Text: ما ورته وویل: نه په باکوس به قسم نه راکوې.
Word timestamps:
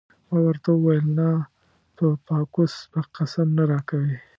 ما 0.29 0.39
ورته 0.47 0.69
وویل: 0.73 1.05
نه 1.17 1.27
په 1.95 2.05
باکوس 2.25 2.73
به 2.91 3.01
قسم 3.15 3.47
نه 3.57 3.63
راکوې. 3.71 4.17